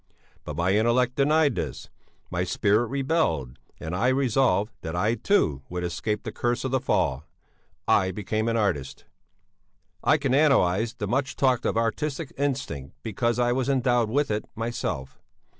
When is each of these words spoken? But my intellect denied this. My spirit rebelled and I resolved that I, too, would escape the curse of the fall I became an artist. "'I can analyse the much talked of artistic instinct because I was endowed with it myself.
But 0.45 0.55
my 0.55 0.71
intellect 0.73 1.13
denied 1.15 1.53
this. 1.53 1.91
My 2.31 2.43
spirit 2.43 2.87
rebelled 2.87 3.59
and 3.79 3.95
I 3.95 4.07
resolved 4.07 4.73
that 4.81 4.95
I, 4.95 5.13
too, 5.13 5.61
would 5.69 5.83
escape 5.83 6.23
the 6.23 6.31
curse 6.31 6.63
of 6.63 6.71
the 6.71 6.79
fall 6.79 7.23
I 7.87 8.09
became 8.09 8.47
an 8.47 8.57
artist. 8.57 9.05
"'I 10.03 10.17
can 10.17 10.33
analyse 10.33 10.95
the 10.95 11.07
much 11.07 11.35
talked 11.35 11.67
of 11.67 11.77
artistic 11.77 12.33
instinct 12.35 12.95
because 13.03 13.37
I 13.37 13.51
was 13.51 13.69
endowed 13.69 14.09
with 14.09 14.31
it 14.31 14.45
myself. 14.55 15.19